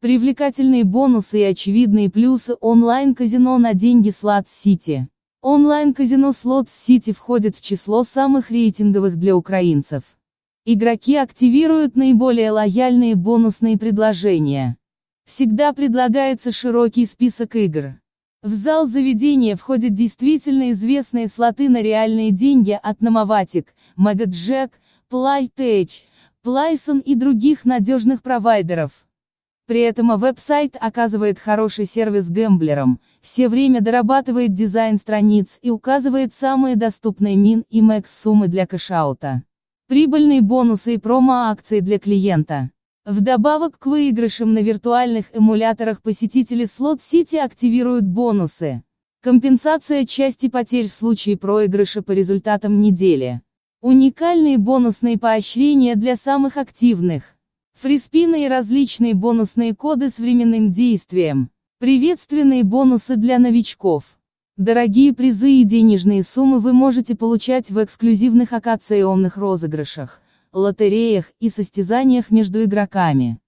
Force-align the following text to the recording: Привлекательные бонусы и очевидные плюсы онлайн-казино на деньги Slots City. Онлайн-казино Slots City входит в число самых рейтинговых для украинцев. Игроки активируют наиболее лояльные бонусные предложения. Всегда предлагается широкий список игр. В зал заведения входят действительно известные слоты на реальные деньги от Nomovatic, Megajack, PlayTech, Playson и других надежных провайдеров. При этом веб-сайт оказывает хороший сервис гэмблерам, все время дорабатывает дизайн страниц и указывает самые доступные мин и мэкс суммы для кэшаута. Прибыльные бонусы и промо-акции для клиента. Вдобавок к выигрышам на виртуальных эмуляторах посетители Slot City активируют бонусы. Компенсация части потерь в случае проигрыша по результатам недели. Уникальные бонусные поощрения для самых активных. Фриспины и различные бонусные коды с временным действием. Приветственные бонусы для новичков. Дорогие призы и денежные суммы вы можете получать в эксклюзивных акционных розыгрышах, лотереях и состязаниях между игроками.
Привлекательные 0.00 0.84
бонусы 0.84 1.40
и 1.40 1.42
очевидные 1.42 2.08
плюсы 2.08 2.54
онлайн-казино 2.60 3.58
на 3.58 3.74
деньги 3.74 4.10
Slots 4.10 4.46
City. 4.46 5.06
Онлайн-казино 5.42 6.28
Slots 6.28 6.68
City 6.68 7.12
входит 7.12 7.56
в 7.56 7.60
число 7.62 8.04
самых 8.04 8.52
рейтинговых 8.52 9.16
для 9.16 9.34
украинцев. 9.34 10.04
Игроки 10.64 11.16
активируют 11.16 11.96
наиболее 11.96 12.52
лояльные 12.52 13.16
бонусные 13.16 13.76
предложения. 13.76 14.76
Всегда 15.24 15.72
предлагается 15.72 16.52
широкий 16.52 17.04
список 17.04 17.56
игр. 17.56 18.00
В 18.40 18.54
зал 18.54 18.86
заведения 18.86 19.56
входят 19.56 19.94
действительно 19.94 20.70
известные 20.70 21.26
слоты 21.26 21.68
на 21.68 21.82
реальные 21.82 22.30
деньги 22.30 22.78
от 22.80 23.00
Nomovatic, 23.00 23.66
Megajack, 23.98 24.70
PlayTech, 25.10 25.90
Playson 26.44 27.02
и 27.02 27.16
других 27.16 27.64
надежных 27.64 28.22
провайдеров. 28.22 29.07
При 29.68 29.80
этом 29.80 30.18
веб-сайт 30.18 30.78
оказывает 30.80 31.38
хороший 31.38 31.84
сервис 31.84 32.30
гэмблерам, 32.30 33.00
все 33.20 33.50
время 33.50 33.82
дорабатывает 33.82 34.54
дизайн 34.54 34.96
страниц 34.96 35.58
и 35.60 35.68
указывает 35.68 36.32
самые 36.32 36.74
доступные 36.74 37.36
мин 37.36 37.66
и 37.68 37.82
мэкс 37.82 38.18
суммы 38.18 38.48
для 38.48 38.66
кэшаута. 38.66 39.42
Прибыльные 39.86 40.40
бонусы 40.40 40.94
и 40.94 40.98
промо-акции 40.98 41.80
для 41.80 41.98
клиента. 41.98 42.70
Вдобавок 43.04 43.78
к 43.78 43.84
выигрышам 43.84 44.54
на 44.54 44.62
виртуальных 44.62 45.26
эмуляторах 45.34 46.00
посетители 46.00 46.64
Slot 46.64 47.00
City 47.00 47.36
активируют 47.36 48.06
бонусы. 48.06 48.82
Компенсация 49.22 50.06
части 50.06 50.48
потерь 50.48 50.88
в 50.88 50.94
случае 50.94 51.36
проигрыша 51.36 52.00
по 52.00 52.12
результатам 52.12 52.80
недели. 52.80 53.42
Уникальные 53.82 54.56
бонусные 54.56 55.18
поощрения 55.18 55.94
для 55.94 56.16
самых 56.16 56.56
активных. 56.56 57.37
Фриспины 57.80 58.44
и 58.44 58.48
различные 58.48 59.14
бонусные 59.14 59.72
коды 59.72 60.10
с 60.10 60.18
временным 60.18 60.72
действием. 60.72 61.48
Приветственные 61.78 62.64
бонусы 62.64 63.14
для 63.14 63.38
новичков. 63.38 64.02
Дорогие 64.56 65.14
призы 65.14 65.48
и 65.48 65.62
денежные 65.62 66.24
суммы 66.24 66.58
вы 66.58 66.72
можете 66.72 67.14
получать 67.14 67.70
в 67.70 67.80
эксклюзивных 67.80 68.52
акционных 68.52 69.36
розыгрышах, 69.36 70.20
лотереях 70.52 71.26
и 71.38 71.48
состязаниях 71.48 72.32
между 72.32 72.64
игроками. 72.64 73.38